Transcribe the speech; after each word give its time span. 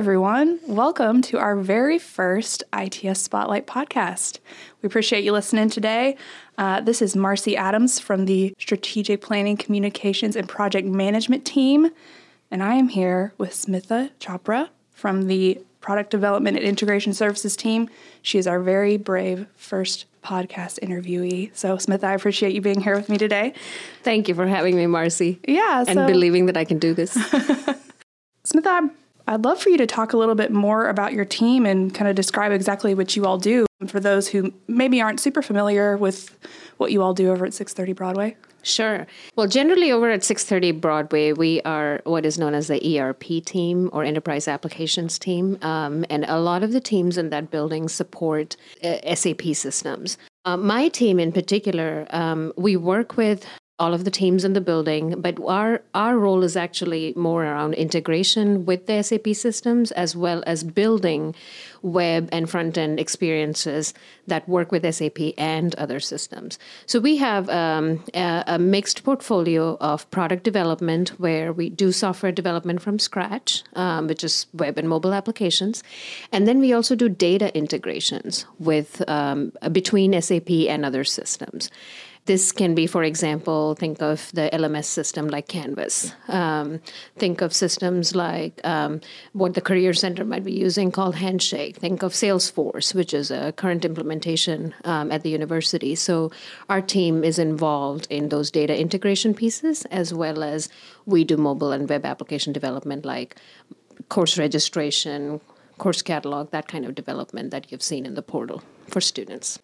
everyone. 0.00 0.58
Welcome 0.66 1.20
to 1.20 1.38
our 1.38 1.56
very 1.56 1.98
first 1.98 2.64
ITS 2.74 3.20
Spotlight 3.20 3.66
podcast. 3.66 4.38
We 4.80 4.86
appreciate 4.86 5.24
you 5.24 5.32
listening 5.32 5.68
today. 5.68 6.16
Uh, 6.56 6.80
this 6.80 7.02
is 7.02 7.14
Marcy 7.14 7.54
Adams 7.54 8.00
from 8.00 8.24
the 8.24 8.54
Strategic 8.58 9.20
Planning, 9.20 9.58
Communications, 9.58 10.36
and 10.36 10.48
Project 10.48 10.88
Management 10.88 11.44
team, 11.44 11.90
and 12.50 12.62
I 12.62 12.76
am 12.76 12.88
here 12.88 13.34
with 13.36 13.50
Smitha 13.50 14.10
Chopra 14.18 14.70
from 14.90 15.26
the 15.26 15.60
Product 15.82 16.08
Development 16.08 16.56
and 16.56 16.64
Integration 16.64 17.12
Services 17.12 17.54
team. 17.54 17.90
She 18.22 18.38
is 18.38 18.46
our 18.46 18.58
very 18.58 18.96
brave 18.96 19.48
first 19.54 20.06
podcast 20.24 20.80
interviewee. 20.80 21.54
So, 21.54 21.76
Smitha, 21.76 22.04
I 22.04 22.14
appreciate 22.14 22.54
you 22.54 22.62
being 22.62 22.80
here 22.80 22.96
with 22.96 23.10
me 23.10 23.18
today. 23.18 23.52
Thank 24.02 24.28
you 24.28 24.34
for 24.34 24.46
having 24.46 24.76
me, 24.76 24.86
Marcy. 24.86 25.40
Yeah. 25.46 25.84
And 25.86 26.06
believing 26.06 26.46
that 26.46 26.56
I 26.56 26.64
can 26.64 26.78
do 26.78 26.94
this. 26.94 27.14
Smitha, 28.46 28.66
I'm 28.66 28.92
I'd 29.30 29.44
love 29.44 29.62
for 29.62 29.68
you 29.68 29.78
to 29.78 29.86
talk 29.86 30.12
a 30.12 30.16
little 30.16 30.34
bit 30.34 30.50
more 30.50 30.88
about 30.88 31.12
your 31.12 31.24
team 31.24 31.64
and 31.64 31.94
kind 31.94 32.08
of 32.10 32.16
describe 32.16 32.50
exactly 32.50 32.94
what 32.94 33.14
you 33.14 33.26
all 33.26 33.38
do 33.38 33.64
for 33.86 34.00
those 34.00 34.26
who 34.26 34.52
maybe 34.66 35.00
aren't 35.00 35.20
super 35.20 35.40
familiar 35.40 35.96
with 35.96 36.36
what 36.78 36.90
you 36.90 37.00
all 37.00 37.14
do 37.14 37.30
over 37.30 37.46
at 37.46 37.54
630 37.54 37.92
Broadway. 37.92 38.36
Sure. 38.62 39.06
Well, 39.36 39.46
generally 39.46 39.92
over 39.92 40.10
at 40.10 40.24
630 40.24 40.80
Broadway, 40.80 41.32
we 41.32 41.62
are 41.62 42.00
what 42.04 42.26
is 42.26 42.40
known 42.40 42.54
as 42.54 42.66
the 42.66 42.98
ERP 42.98 43.44
team 43.44 43.88
or 43.92 44.02
Enterprise 44.02 44.48
Applications 44.48 45.16
team. 45.16 45.58
Um, 45.62 46.04
and 46.10 46.24
a 46.24 46.40
lot 46.40 46.64
of 46.64 46.72
the 46.72 46.80
teams 46.80 47.16
in 47.16 47.30
that 47.30 47.52
building 47.52 47.88
support 47.88 48.56
uh, 48.82 49.14
SAP 49.14 49.42
systems. 49.54 50.18
Uh, 50.44 50.56
my 50.56 50.88
team 50.88 51.20
in 51.20 51.30
particular, 51.30 52.08
um, 52.10 52.52
we 52.56 52.76
work 52.76 53.16
with 53.16 53.46
all 53.80 53.94
of 53.94 54.04
the 54.04 54.10
teams 54.10 54.44
in 54.44 54.52
the 54.52 54.60
building, 54.60 55.20
but 55.20 55.38
our 55.46 55.82
our 55.94 56.18
role 56.18 56.44
is 56.44 56.56
actually 56.56 57.14
more 57.16 57.44
around 57.44 57.74
integration 57.74 58.66
with 58.66 58.86
the 58.86 59.02
SAP 59.02 59.28
systems 59.34 59.90
as 59.92 60.14
well 60.14 60.44
as 60.46 60.62
building 60.62 61.34
web 61.82 62.28
and 62.30 62.48
front 62.48 62.76
end 62.76 63.00
experiences 63.00 63.94
that 64.26 64.48
work 64.48 64.70
with 64.70 64.94
SAP 64.94 65.18
and 65.38 65.74
other 65.76 65.98
systems. 65.98 66.58
So 66.86 67.00
we 67.00 67.16
have 67.16 67.48
um, 67.48 68.04
a, 68.14 68.44
a, 68.46 68.58
mixed 68.58 69.02
portfolio 69.02 69.78
of 69.80 70.08
product 70.10 70.44
development 70.44 71.10
where 71.18 71.52
we 71.52 71.70
do 71.70 71.90
software 71.90 72.32
development 72.32 72.82
from 72.82 72.98
scratch, 72.98 73.62
um, 73.74 74.06
which 74.08 74.22
is 74.22 74.46
web 74.52 74.78
and 74.78 74.88
mobile 74.88 75.14
applications, 75.14 75.82
and 76.32 76.46
then 76.46 76.60
we 76.60 76.72
also 76.72 76.94
do 76.94 77.08
data 77.08 77.56
integrations 77.56 78.44
with 78.58 79.02
um, 79.08 79.52
between 79.72 80.20
SAP 80.20 80.50
and 80.50 80.84
other 80.84 81.04
systems. 81.04 81.70
This 82.30 82.52
can 82.52 82.76
be, 82.76 82.86
for 82.86 83.02
example, 83.02 83.74
think 83.74 84.00
of 84.00 84.30
the 84.34 84.48
LMS 84.52 84.84
system 84.84 85.26
like 85.26 85.48
Canvas. 85.48 86.14
Um, 86.28 86.80
think 87.16 87.40
of 87.40 87.52
systems 87.52 88.14
like 88.14 88.60
um, 88.62 89.00
what 89.32 89.54
the 89.54 89.60
Career 89.60 89.92
Center 89.92 90.24
might 90.24 90.44
be 90.44 90.52
using 90.52 90.92
called 90.92 91.16
Handshake. 91.16 91.78
Think 91.78 92.04
of 92.04 92.12
Salesforce, 92.12 92.94
which 92.94 93.12
is 93.12 93.32
a 93.32 93.50
current 93.50 93.84
implementation 93.84 94.72
um, 94.84 95.10
at 95.10 95.24
the 95.24 95.30
university. 95.30 95.96
So 95.96 96.30
our 96.68 96.80
team 96.80 97.24
is 97.24 97.36
involved 97.36 98.06
in 98.10 98.28
those 98.28 98.52
data 98.52 98.78
integration 98.78 99.34
pieces 99.34 99.84
as 99.86 100.14
well 100.14 100.44
as 100.44 100.68
we 101.06 101.24
do 101.24 101.36
mobile 101.36 101.72
and 101.72 101.88
web 101.88 102.04
application 102.04 102.52
development 102.52 103.04
like 103.04 103.34
course 104.08 104.38
registration, 104.38 105.40
course 105.78 106.00
catalog, 106.00 106.52
that 106.52 106.68
kind 106.68 106.86
of 106.86 106.94
development 106.94 107.50
that 107.50 107.72
you've 107.72 107.82
seen 107.82 108.06
in 108.06 108.14
the 108.14 108.22
portal 108.22 108.62
for 108.86 109.00
students. 109.00 109.58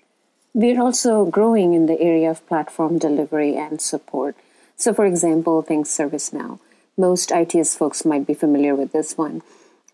We're 0.56 0.80
also 0.80 1.26
growing 1.26 1.74
in 1.74 1.84
the 1.84 2.00
area 2.00 2.30
of 2.30 2.46
platform 2.46 2.96
delivery 2.96 3.54
and 3.56 3.78
support. 3.78 4.36
So, 4.74 4.94
for 4.94 5.04
example, 5.04 5.60
think 5.60 5.84
ServiceNow. 5.84 6.60
Most 6.96 7.30
ITS 7.30 7.76
folks 7.76 8.06
might 8.06 8.26
be 8.26 8.32
familiar 8.32 8.74
with 8.74 8.92
this 8.92 9.18
one. 9.18 9.42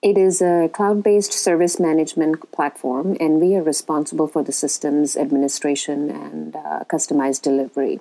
It 0.02 0.16
is 0.16 0.40
a 0.40 0.70
cloud 0.72 1.02
based 1.02 1.32
service 1.32 1.80
management 1.80 2.52
platform, 2.52 3.16
and 3.18 3.40
we 3.40 3.56
are 3.56 3.62
responsible 3.62 4.28
for 4.28 4.44
the 4.44 4.52
system's 4.52 5.16
administration 5.16 6.08
and 6.10 6.54
uh, 6.54 6.84
customized 6.88 7.42
delivery. 7.42 7.98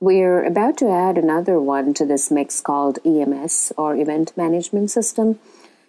We're 0.00 0.42
about 0.42 0.76
to 0.78 0.90
add 0.90 1.16
another 1.16 1.60
one 1.60 1.94
to 1.94 2.04
this 2.04 2.32
mix 2.32 2.60
called 2.60 2.98
EMS 3.04 3.72
or 3.78 3.94
Event 3.94 4.36
Management 4.36 4.90
System. 4.90 5.38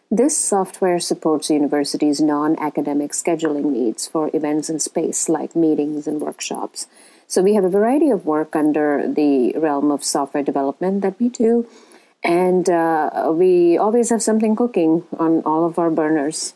This 0.09 0.37
software 0.37 0.99
supports 0.99 1.49
universities' 1.49 2.21
non 2.21 2.57
academic 2.59 3.11
scheduling 3.11 3.71
needs 3.73 4.07
for 4.07 4.31
events 4.33 4.69
in 4.69 4.79
space 4.79 5.27
like 5.27 5.53
meetings 5.53 6.07
and 6.07 6.21
workshops. 6.21 6.87
So 7.27 7.41
we 7.41 7.55
have 7.55 7.65
a 7.65 7.69
variety 7.69 8.09
of 8.09 8.25
work 8.25 8.55
under 8.55 9.05
the 9.05 9.51
realm 9.57 9.91
of 9.91 10.05
software 10.05 10.43
development 10.43 11.01
that 11.01 11.19
we 11.19 11.27
do, 11.27 11.67
and 12.23 12.69
uh, 12.69 13.33
we 13.35 13.77
always 13.77 14.09
have 14.09 14.23
something 14.23 14.55
cooking 14.55 15.03
on 15.19 15.41
all 15.43 15.65
of 15.65 15.77
our 15.77 15.89
burners. 15.89 16.53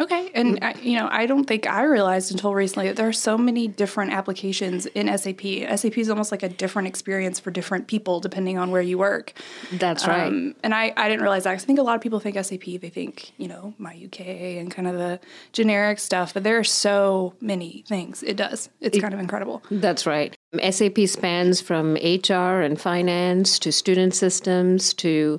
Okay, 0.00 0.30
and 0.34 0.58
I, 0.62 0.74
you 0.80 0.98
know, 0.98 1.06
I 1.10 1.26
don't 1.26 1.44
think 1.44 1.66
I 1.66 1.82
realized 1.82 2.32
until 2.32 2.54
recently 2.54 2.88
that 2.88 2.96
there 2.96 3.08
are 3.08 3.12
so 3.12 3.36
many 3.36 3.68
different 3.68 4.12
applications 4.12 4.86
in 4.86 5.06
SAP. 5.18 5.40
SAP 5.76 5.98
is 5.98 6.08
almost 6.08 6.32
like 6.32 6.42
a 6.42 6.48
different 6.48 6.88
experience 6.88 7.38
for 7.38 7.50
different 7.50 7.88
people 7.88 8.18
depending 8.18 8.58
on 8.58 8.70
where 8.70 8.80
you 8.80 8.96
work. 8.96 9.34
That's 9.70 10.06
right. 10.06 10.28
Um, 10.28 10.54
and 10.62 10.74
I, 10.74 10.94
I 10.96 11.08
didn't 11.08 11.20
realize 11.20 11.44
that. 11.44 11.52
I 11.52 11.58
think 11.58 11.78
a 11.78 11.82
lot 11.82 11.94
of 11.94 12.00
people 12.00 12.20
think 12.20 12.42
SAP, 12.42 12.64
they 12.80 12.88
think 12.88 13.32
you 13.36 13.48
know 13.48 13.74
my 13.76 13.94
UK 14.02 14.20
and 14.20 14.70
kind 14.70 14.88
of 14.88 14.96
the 14.96 15.20
generic 15.52 15.98
stuff, 15.98 16.32
but 16.32 16.42
there 16.42 16.58
are 16.58 16.64
so 16.64 17.34
many 17.42 17.84
things 17.86 18.22
it 18.22 18.36
does. 18.38 18.70
It's 18.80 18.96
it, 18.96 19.00
kind 19.00 19.12
of 19.12 19.20
incredible. 19.20 19.62
That's 19.70 20.06
right. 20.06 20.34
SAP 20.70 21.00
spans 21.06 21.60
from 21.60 21.94
HR 21.94 22.62
and 22.62 22.80
finance 22.80 23.58
to 23.58 23.70
student 23.70 24.14
systems 24.14 24.94
to 24.94 25.38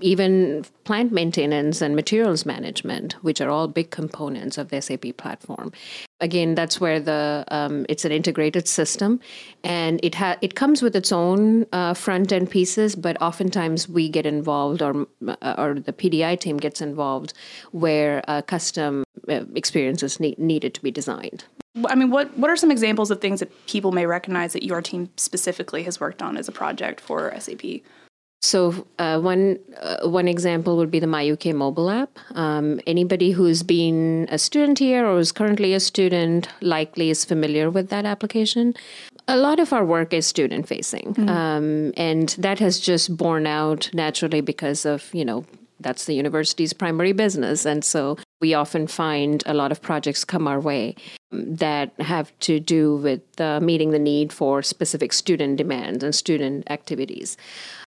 even 0.00 0.64
plant 0.84 1.12
maintenance 1.12 1.80
and 1.80 1.96
materials 1.96 2.44
management, 2.44 3.14
which 3.22 3.40
are 3.40 3.50
all 3.50 3.68
big 3.68 3.90
components 3.90 4.58
of 4.58 4.68
the 4.68 4.80
SAP 4.80 5.16
platform. 5.16 5.72
Again, 6.20 6.54
that's 6.54 6.80
where 6.80 7.00
the 7.00 7.44
um, 7.48 7.86
it's 7.88 8.04
an 8.04 8.12
integrated 8.12 8.68
system, 8.68 9.20
and 9.64 10.00
it 10.02 10.14
ha- 10.14 10.36
it 10.42 10.54
comes 10.54 10.82
with 10.82 10.96
its 10.96 11.12
own 11.12 11.66
uh, 11.72 11.94
front 11.94 12.32
end 12.32 12.50
pieces. 12.50 12.96
But 12.96 13.20
oftentimes 13.22 13.88
we 13.88 14.08
get 14.08 14.26
involved, 14.26 14.82
or 14.82 15.06
uh, 15.26 15.54
or 15.56 15.74
the 15.74 15.92
PDI 15.92 16.38
team 16.38 16.56
gets 16.58 16.80
involved, 16.80 17.32
where 17.72 18.22
uh, 18.28 18.42
custom 18.42 19.04
experiences 19.28 20.20
need, 20.20 20.38
needed 20.38 20.74
to 20.74 20.82
be 20.82 20.90
designed. 20.90 21.44
I 21.86 21.94
mean, 21.94 22.10
what 22.10 22.36
what 22.36 22.50
are 22.50 22.56
some 22.56 22.70
examples 22.70 23.10
of 23.10 23.20
things 23.20 23.40
that 23.40 23.66
people 23.66 23.92
may 23.92 24.06
recognize 24.06 24.52
that 24.52 24.64
your 24.64 24.82
team 24.82 25.10
specifically 25.16 25.84
has 25.84 26.00
worked 26.00 26.22
on 26.22 26.36
as 26.36 26.48
a 26.48 26.52
project 26.52 27.00
for 27.00 27.32
SAP? 27.38 27.82
So 28.40 28.86
uh, 28.98 29.20
one 29.20 29.58
uh, 29.80 30.08
one 30.08 30.28
example 30.28 30.76
would 30.76 30.90
be 30.90 31.00
the 31.00 31.06
My 31.06 31.28
UK 31.28 31.46
mobile 31.46 31.90
app. 31.90 32.18
Um, 32.34 32.80
anybody 32.86 33.32
who's 33.32 33.62
been 33.62 34.28
a 34.30 34.38
student 34.38 34.78
here 34.78 35.04
or 35.06 35.18
is 35.18 35.32
currently 35.32 35.74
a 35.74 35.80
student 35.80 36.48
likely 36.60 37.10
is 37.10 37.24
familiar 37.24 37.68
with 37.68 37.88
that 37.88 38.04
application. 38.04 38.74
A 39.26 39.36
lot 39.36 39.58
of 39.58 39.72
our 39.72 39.84
work 39.84 40.14
is 40.14 40.26
student 40.26 40.68
facing, 40.68 41.14
mm-hmm. 41.14 41.28
um, 41.28 41.92
and 41.96 42.30
that 42.38 42.60
has 42.60 42.78
just 42.80 43.16
borne 43.16 43.46
out 43.46 43.90
naturally 43.92 44.40
because 44.40 44.86
of 44.86 45.12
you 45.12 45.24
know 45.24 45.44
that's 45.80 46.04
the 46.06 46.14
university's 46.14 46.72
primary 46.72 47.12
business, 47.12 47.66
and 47.66 47.84
so 47.84 48.18
we 48.40 48.54
often 48.54 48.86
find 48.86 49.42
a 49.46 49.54
lot 49.54 49.72
of 49.72 49.82
projects 49.82 50.24
come 50.24 50.46
our 50.46 50.60
way 50.60 50.94
that 51.32 51.92
have 52.00 52.32
to 52.40 52.60
do 52.60 52.96
with 52.96 53.40
uh, 53.40 53.60
meeting 53.60 53.90
the 53.90 53.98
need 53.98 54.32
for 54.32 54.62
specific 54.62 55.12
student 55.12 55.56
demands 55.56 56.04
and 56.04 56.14
student 56.14 56.70
activities. 56.70 57.36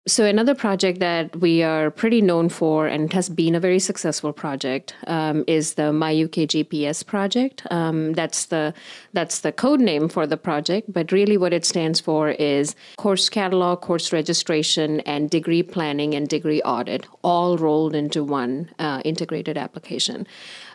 So, 0.07 0.25
another 0.25 0.55
project 0.55 0.99
that 0.99 1.35
we 1.35 1.61
are 1.61 1.91
pretty 1.91 2.21
known 2.21 2.49
for 2.49 2.87
and 2.87 3.13
has 3.13 3.29
been 3.29 3.53
a 3.53 3.59
very 3.59 3.77
successful 3.77 4.33
project 4.33 4.95
um, 5.05 5.43
is 5.45 5.75
the 5.75 5.93
My 5.93 6.11
UK 6.11 6.49
GPS 6.49 7.05
project. 7.05 7.67
Um, 7.69 8.13
that's 8.13 8.45
the 8.45 8.73
that's 9.13 9.41
the 9.41 9.51
code 9.51 9.79
name 9.79 10.09
for 10.09 10.25
the 10.25 10.37
project, 10.37 10.91
but 10.91 11.11
really 11.11 11.37
what 11.37 11.53
it 11.53 11.65
stands 11.65 11.99
for 11.99 12.31
is 12.31 12.75
course 12.97 13.29
catalog, 13.29 13.81
course 13.81 14.11
registration, 14.11 15.01
and 15.01 15.29
degree 15.29 15.61
planning 15.61 16.15
and 16.15 16.27
degree 16.27 16.63
audit, 16.63 17.05
all 17.23 17.59
rolled 17.59 17.93
into 17.93 18.23
one 18.23 18.71
uh, 18.79 19.03
integrated 19.05 19.55
application. 19.55 20.25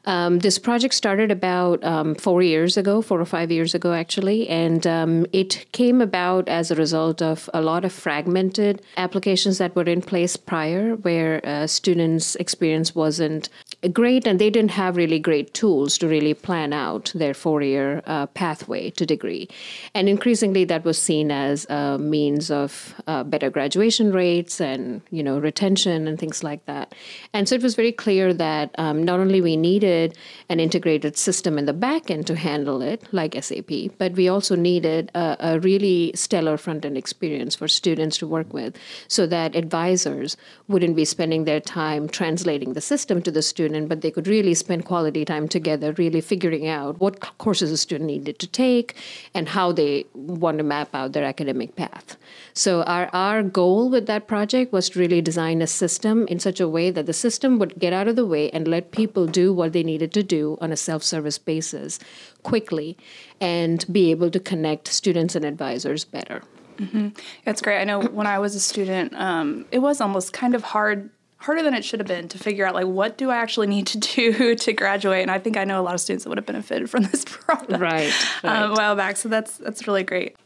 Um, 0.06 0.38
this 0.38 0.58
project 0.58 0.94
started 0.94 1.32
about 1.32 1.82
um, 1.82 2.14
four 2.14 2.40
years 2.40 2.76
ago, 2.76 3.02
four 3.02 3.20
or 3.20 3.24
five 3.24 3.50
years 3.50 3.74
ago, 3.74 3.92
actually, 3.92 4.48
and 4.48 4.86
um, 4.86 5.26
it 5.32 5.66
came 5.72 6.00
about 6.00 6.48
as 6.48 6.70
a 6.70 6.76
result 6.76 7.20
of 7.20 7.50
a 7.52 7.60
lot 7.60 7.84
of 7.84 7.92
fragmented 7.92 8.82
applications 8.96 9.58
that 9.58 9.74
were 9.74 9.82
in 9.82 10.00
place 10.00 10.36
prior, 10.36 10.94
where 10.94 11.44
uh, 11.44 11.66
students' 11.66 12.36
experience 12.36 12.94
wasn't 12.94 13.48
great 13.88 14.26
and 14.26 14.38
they 14.38 14.50
didn't 14.50 14.72
have 14.72 14.96
really 14.96 15.18
great 15.18 15.54
tools 15.54 15.98
to 15.98 16.08
really 16.08 16.34
plan 16.34 16.72
out 16.72 17.12
their 17.14 17.34
four 17.34 17.62
year 17.62 18.02
uh, 18.06 18.26
pathway 18.26 18.90
to 18.90 19.06
degree. 19.06 19.48
And 19.94 20.08
increasingly, 20.08 20.64
that 20.64 20.84
was 20.84 21.00
seen 21.00 21.30
as 21.30 21.66
a 21.68 21.98
means 21.98 22.50
of 22.50 22.94
uh, 23.06 23.24
better 23.24 23.50
graduation 23.50 24.12
rates 24.12 24.60
and 24.60 25.02
you 25.10 25.22
know 25.22 25.38
retention 25.38 26.08
and 26.08 26.18
things 26.18 26.42
like 26.42 26.64
that. 26.66 26.94
And 27.32 27.48
so 27.48 27.54
it 27.54 27.62
was 27.62 27.74
very 27.74 27.92
clear 27.92 28.32
that 28.34 28.74
um, 28.78 29.02
not 29.02 29.20
only 29.20 29.40
we 29.40 29.56
needed 29.56 29.76
needed 29.76 30.18
an 30.48 30.60
integrated 30.60 31.16
system 31.16 31.58
in 31.58 31.66
the 31.66 31.72
back 31.72 32.10
end 32.10 32.26
to 32.26 32.34
handle 32.34 32.82
it, 32.82 33.02
like 33.12 33.34
SAP, 33.42 33.70
but 33.98 34.12
we 34.12 34.28
also 34.28 34.54
needed 34.56 35.10
a, 35.14 35.36
a 35.40 35.60
really 35.60 36.12
stellar 36.14 36.56
front 36.56 36.84
end 36.84 36.96
experience 36.96 37.54
for 37.54 37.68
students 37.68 38.16
to 38.18 38.26
work 38.26 38.52
with 38.52 38.76
so 39.08 39.26
that 39.26 39.54
advisors 39.54 40.36
wouldn't 40.68 40.96
be 40.96 41.04
spending 41.04 41.44
their 41.44 41.60
time 41.60 42.08
translating 42.08 42.72
the 42.72 42.80
system 42.80 43.20
to 43.22 43.30
the 43.30 43.42
student 43.42 43.75
student, 43.76 43.88
but 43.88 44.00
they 44.00 44.10
could 44.10 44.26
really 44.26 44.54
spend 44.54 44.84
quality 44.84 45.24
time 45.24 45.48
together, 45.48 45.92
really 45.98 46.20
figuring 46.20 46.68
out 46.68 47.00
what 47.00 47.20
courses 47.38 47.70
a 47.70 47.76
student 47.76 48.06
needed 48.06 48.38
to 48.38 48.46
take 48.46 48.94
and 49.34 49.48
how 49.48 49.72
they 49.72 50.04
want 50.14 50.58
to 50.58 50.64
map 50.64 50.94
out 50.94 51.12
their 51.12 51.24
academic 51.24 51.76
path. 51.76 52.16
So, 52.54 52.82
our, 52.82 53.08
our 53.12 53.42
goal 53.42 53.90
with 53.90 54.06
that 54.06 54.26
project 54.26 54.72
was 54.72 54.90
to 54.90 54.98
really 54.98 55.20
design 55.20 55.62
a 55.62 55.66
system 55.66 56.26
in 56.28 56.38
such 56.40 56.60
a 56.60 56.68
way 56.68 56.90
that 56.90 57.06
the 57.06 57.12
system 57.12 57.58
would 57.58 57.78
get 57.78 57.92
out 57.92 58.08
of 58.08 58.16
the 58.16 58.26
way 58.26 58.50
and 58.50 58.66
let 58.66 58.92
people 58.92 59.26
do 59.26 59.52
what 59.52 59.72
they 59.72 59.82
needed 59.82 60.12
to 60.12 60.22
do 60.22 60.56
on 60.60 60.72
a 60.72 60.76
self 60.76 61.02
service 61.02 61.38
basis 61.38 61.98
quickly 62.42 62.96
and 63.40 63.84
be 63.92 64.10
able 64.10 64.30
to 64.30 64.40
connect 64.40 64.88
students 64.88 65.36
and 65.36 65.44
advisors 65.44 66.04
better. 66.04 66.42
Mm-hmm. 66.78 67.08
That's 67.44 67.62
great. 67.62 67.80
I 67.80 67.84
know 67.84 68.00
when 68.00 68.26
I 68.26 68.38
was 68.38 68.54
a 68.54 68.60
student, 68.60 69.14
um, 69.14 69.64
it 69.70 69.78
was 69.78 70.00
almost 70.00 70.32
kind 70.32 70.54
of 70.54 70.62
hard 70.62 71.10
harder 71.38 71.62
than 71.62 71.74
it 71.74 71.84
should 71.84 72.00
have 72.00 72.06
been 72.06 72.28
to 72.28 72.38
figure 72.38 72.66
out 72.66 72.74
like 72.74 72.86
what 72.86 73.18
do 73.18 73.30
I 73.30 73.36
actually 73.36 73.66
need 73.66 73.86
to 73.88 73.98
do 74.16 74.54
to 74.54 74.72
graduate. 74.72 75.22
And 75.22 75.30
I 75.30 75.38
think 75.38 75.56
I 75.56 75.64
know 75.64 75.80
a 75.80 75.82
lot 75.84 75.94
of 75.94 76.00
students 76.00 76.24
that 76.24 76.30
would 76.30 76.38
have 76.38 76.46
benefited 76.46 76.90
from 76.90 77.04
this 77.04 77.24
product 77.26 77.70
right, 77.80 78.12
right. 78.42 78.62
Um, 78.62 78.72
a 78.72 78.74
while 78.74 78.96
back. 78.96 79.16
So 79.16 79.28
that's 79.28 79.56
that's 79.58 79.86
really 79.86 80.04
great. 80.04 80.36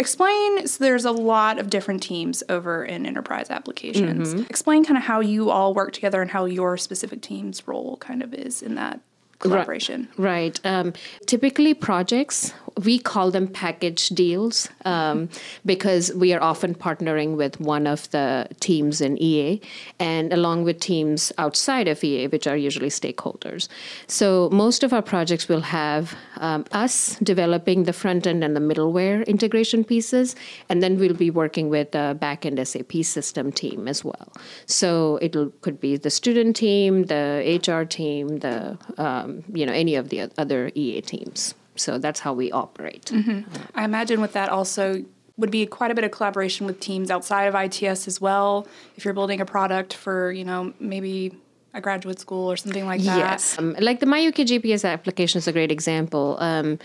Explain. 0.00 0.68
So 0.68 0.84
there's 0.84 1.04
a 1.04 1.10
lot 1.10 1.58
of 1.58 1.70
different 1.70 2.04
teams 2.04 2.44
over 2.48 2.84
in 2.84 3.04
enterprise 3.04 3.50
applications. 3.50 4.32
Mm-hmm. 4.32 4.44
Explain 4.48 4.84
kind 4.84 4.96
of 4.96 5.02
how 5.02 5.18
you 5.18 5.50
all 5.50 5.74
work 5.74 5.92
together 5.92 6.22
and 6.22 6.30
how 6.30 6.44
your 6.44 6.76
specific 6.76 7.20
team's 7.20 7.66
role 7.66 7.96
kind 7.96 8.22
of 8.22 8.32
is 8.32 8.62
in 8.62 8.76
that 8.76 9.00
collaboration. 9.38 10.08
Right. 10.16 10.58
right. 10.64 10.66
Um, 10.66 10.92
typically, 11.26 11.74
projects 11.74 12.52
we 12.84 12.98
call 12.98 13.30
them 13.30 13.48
package 13.48 14.08
deals 14.10 14.68
um, 14.84 15.28
because 15.66 16.12
we 16.14 16.32
are 16.32 16.42
often 16.42 16.74
partnering 16.74 17.36
with 17.36 17.60
one 17.60 17.86
of 17.86 18.10
the 18.10 18.48
teams 18.60 19.00
in 19.00 19.20
EA 19.20 19.60
and 19.98 20.32
along 20.32 20.64
with 20.64 20.80
teams 20.80 21.32
outside 21.38 21.88
of 21.88 22.02
EA, 22.04 22.28
which 22.28 22.46
are 22.46 22.56
usually 22.56 22.88
stakeholders. 22.88 23.68
So 24.06 24.48
most 24.52 24.82
of 24.82 24.92
our 24.92 25.02
projects 25.02 25.48
will 25.48 25.62
have 25.62 26.14
um, 26.36 26.64
us 26.72 27.16
developing 27.22 27.84
the 27.84 27.92
front 27.92 28.26
end 28.26 28.44
and 28.44 28.54
the 28.54 28.60
middleware 28.60 29.26
integration 29.26 29.82
pieces, 29.84 30.36
and 30.68 30.82
then 30.82 30.98
we'll 30.98 31.14
be 31.14 31.30
working 31.30 31.68
with 31.68 31.92
the 31.92 32.16
back 32.20 32.46
end 32.46 32.66
SAP 32.66 32.92
system 33.02 33.50
team 33.50 33.88
as 33.88 34.04
well. 34.04 34.32
So 34.66 35.16
it 35.16 35.34
could 35.62 35.80
be 35.80 35.96
the 35.96 36.10
student 36.10 36.54
team, 36.56 37.04
the 37.04 37.60
HR 37.66 37.84
team, 37.84 38.38
the 38.38 38.78
um, 39.28 39.44
you 39.52 39.66
know 39.66 39.72
any 39.72 39.94
of 39.94 40.08
the 40.08 40.30
other 40.38 40.70
EA 40.74 41.00
teams. 41.00 41.54
So 41.76 41.98
that's 41.98 42.20
how 42.20 42.32
we 42.32 42.50
operate. 42.50 43.06
Mm-hmm. 43.06 43.50
I 43.74 43.84
imagine 43.84 44.20
with 44.20 44.32
that 44.32 44.48
also 44.48 45.04
would 45.36 45.50
be 45.50 45.64
quite 45.66 45.90
a 45.90 45.94
bit 45.94 46.04
of 46.04 46.10
collaboration 46.10 46.66
with 46.66 46.80
teams 46.80 47.10
outside 47.10 47.44
of 47.44 47.54
ITS 47.54 48.08
as 48.08 48.20
well. 48.20 48.66
If 48.96 49.04
you're 49.04 49.14
building 49.14 49.40
a 49.40 49.46
product 49.46 49.94
for, 49.94 50.32
you 50.32 50.44
know, 50.44 50.74
maybe 50.80 51.32
a 51.74 51.80
graduate 51.80 52.18
school 52.18 52.50
or 52.50 52.56
something 52.56 52.86
like 52.86 53.00
that. 53.02 53.16
Yes, 53.16 53.58
um, 53.58 53.76
like 53.78 54.00
the 54.00 54.06
MyUK 54.06 54.34
GPS 54.34 54.88
application 54.88 55.38
is 55.38 55.46
a 55.46 55.52
great 55.52 55.70
example. 55.70 56.36
Um, 56.40 56.78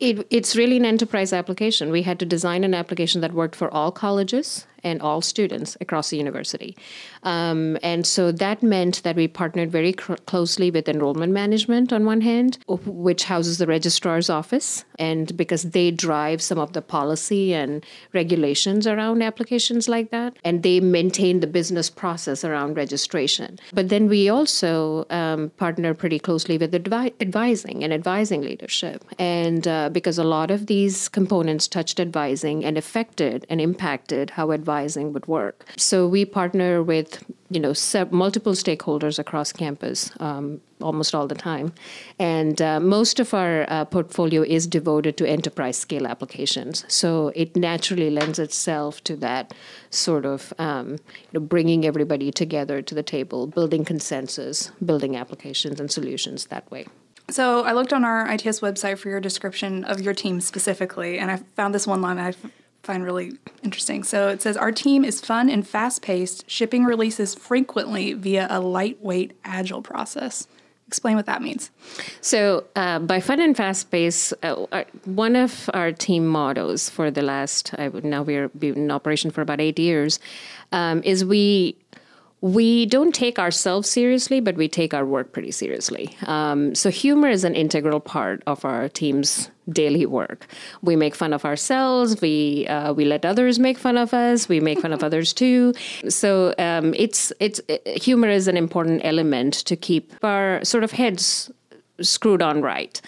it, 0.00 0.26
it's 0.30 0.56
really 0.56 0.76
an 0.76 0.84
enterprise 0.84 1.32
application. 1.32 1.90
We 1.90 2.02
had 2.02 2.18
to 2.20 2.26
design 2.26 2.64
an 2.64 2.74
application 2.74 3.20
that 3.20 3.32
worked 3.32 3.56
for 3.56 3.72
all 3.72 3.92
colleges 3.92 4.66
and 4.86 5.02
all 5.02 5.20
students 5.20 5.76
across 5.80 6.10
the 6.10 6.16
university. 6.16 6.76
Um, 7.24 7.76
and 7.82 8.06
so 8.06 8.30
that 8.30 8.62
meant 8.62 9.02
that 9.02 9.16
we 9.16 9.26
partnered 9.26 9.70
very 9.72 9.92
cr- 9.92 10.14
closely 10.30 10.70
with 10.70 10.88
enrollment 10.88 11.32
management 11.32 11.92
on 11.92 12.04
one 12.06 12.20
hand, 12.20 12.58
which 12.68 13.24
houses 13.24 13.58
the 13.58 13.66
registrar's 13.66 14.30
office, 14.30 14.84
and 14.98 15.36
because 15.36 15.62
they 15.76 15.90
drive 15.90 16.40
some 16.40 16.60
of 16.64 16.72
the 16.72 16.82
policy 16.82 17.52
and 17.52 17.84
regulations 18.12 18.86
around 18.86 19.22
applications 19.22 19.88
like 19.88 20.10
that, 20.10 20.38
and 20.44 20.62
they 20.62 20.78
maintain 20.78 21.40
the 21.40 21.52
business 21.58 21.90
process 21.90 22.44
around 22.44 22.76
registration. 22.76 23.58
But 23.72 23.88
then 23.88 24.06
we 24.06 24.28
also 24.28 25.04
um, 25.10 25.50
partner 25.64 25.94
pretty 25.94 26.20
closely 26.20 26.58
with 26.58 26.72
advi- 26.72 27.14
advising 27.20 27.82
and 27.82 27.92
advising 27.92 28.42
leadership. 28.42 29.04
And 29.18 29.66
uh, 29.66 29.88
because 29.90 30.18
a 30.18 30.24
lot 30.36 30.50
of 30.52 30.66
these 30.66 31.08
components 31.08 31.66
touched 31.66 31.98
advising 31.98 32.64
and 32.64 32.78
affected 32.78 33.44
and 33.50 33.60
impacted 33.60 34.30
how 34.30 34.52
advising 34.52 34.75
advising 34.76 35.12
would 35.12 35.26
work. 35.26 35.64
So 35.76 36.06
we 36.06 36.24
partner 36.24 36.82
with 36.82 37.24
you 37.50 37.60
know 37.60 37.74
multiple 38.10 38.54
stakeholders 38.54 39.18
across 39.18 39.52
campus 39.52 40.10
um, 40.20 40.60
almost 40.80 41.14
all 41.14 41.26
the 41.26 41.34
time, 41.34 41.72
and 42.18 42.60
uh, 42.60 42.80
most 42.80 43.20
of 43.20 43.34
our 43.34 43.64
uh, 43.68 43.84
portfolio 43.84 44.42
is 44.42 44.66
devoted 44.66 45.16
to 45.16 45.24
enterprise 45.26 45.76
scale 45.78 46.06
applications. 46.06 46.84
So 46.88 47.32
it 47.34 47.56
naturally 47.56 48.10
lends 48.10 48.38
itself 48.38 49.02
to 49.04 49.16
that 49.16 49.54
sort 49.90 50.24
of 50.26 50.52
um, 50.58 50.90
you 50.90 51.32
know, 51.34 51.40
bringing 51.40 51.84
everybody 51.86 52.30
together 52.30 52.82
to 52.82 52.94
the 52.94 53.02
table, 53.02 53.46
building 53.46 53.84
consensus, 53.84 54.70
building 54.84 55.16
applications 55.16 55.80
and 55.80 55.90
solutions 55.90 56.46
that 56.46 56.70
way. 56.70 56.86
So 57.30 57.64
I 57.64 57.72
looked 57.72 57.92
on 57.92 58.04
our 58.04 58.32
ITS 58.34 58.60
website 58.60 58.98
for 58.98 59.08
your 59.08 59.20
description 59.20 59.84
of 59.84 60.00
your 60.00 60.14
team 60.14 60.40
specifically, 60.40 61.18
and 61.18 61.30
I 61.30 61.36
found 61.56 61.74
this 61.74 61.86
one 61.86 62.00
line 62.00 62.18
I 62.18 62.32
find 62.86 63.04
really 63.04 63.32
interesting. 63.62 64.04
So 64.04 64.28
it 64.28 64.40
says 64.40 64.56
our 64.56 64.72
team 64.72 65.04
is 65.04 65.20
fun 65.20 65.50
and 65.50 65.66
fast 65.66 66.02
paced, 66.02 66.48
shipping 66.48 66.84
releases 66.84 67.34
frequently 67.34 68.14
via 68.14 68.46
a 68.48 68.60
lightweight, 68.60 69.36
agile 69.44 69.82
process. 69.82 70.46
Explain 70.86 71.16
what 71.16 71.26
that 71.26 71.42
means. 71.42 71.70
So, 72.20 72.62
uh, 72.76 73.00
by 73.00 73.18
fun 73.18 73.40
and 73.40 73.56
fast 73.56 73.90
paced, 73.90 74.32
uh, 74.44 74.84
one 75.04 75.34
of 75.34 75.68
our 75.74 75.90
team 75.90 76.28
mottos 76.28 76.88
for 76.88 77.10
the 77.10 77.22
last, 77.22 77.74
I 77.76 77.88
would 77.88 78.04
now 78.04 78.22
we're 78.22 78.48
in 78.62 78.92
operation 78.92 79.32
for 79.32 79.40
about 79.40 79.60
eight 79.60 79.80
years, 79.80 80.20
um, 80.70 81.02
is 81.02 81.24
we 81.24 81.76
we 82.40 82.86
don't 82.86 83.12
take 83.12 83.40
ourselves 83.40 83.90
seriously, 83.90 84.38
but 84.38 84.54
we 84.54 84.68
take 84.68 84.94
our 84.94 85.04
work 85.04 85.32
pretty 85.32 85.50
seriously. 85.50 86.16
Um, 86.26 86.76
so, 86.76 86.88
humor 86.88 87.30
is 87.30 87.42
an 87.42 87.56
integral 87.56 87.98
part 87.98 88.44
of 88.46 88.64
our 88.64 88.88
team's 88.88 89.50
daily 89.70 90.06
work. 90.06 90.46
We 90.82 90.96
make 90.96 91.14
fun 91.14 91.32
of 91.32 91.44
ourselves. 91.44 92.20
We 92.20 92.66
uh, 92.68 92.92
we 92.92 93.04
let 93.04 93.24
others 93.24 93.58
make 93.58 93.78
fun 93.78 93.96
of 93.96 94.14
us. 94.14 94.48
We 94.48 94.60
make 94.60 94.80
fun 94.80 94.92
of 94.92 95.02
others 95.08 95.32
too. 95.32 95.74
So, 96.08 96.54
um, 96.58 96.94
it's 96.94 97.32
it's 97.40 97.60
humor 97.86 98.28
is 98.28 98.48
an 98.48 98.56
important 98.56 99.00
element 99.04 99.54
to 99.54 99.76
keep 99.76 100.12
our 100.22 100.64
sort 100.64 100.84
of 100.84 100.92
heads 100.92 101.50
screwed 102.00 102.42
on 102.42 102.62
right. 102.62 103.00